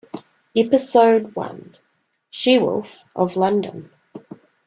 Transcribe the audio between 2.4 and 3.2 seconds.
Wolf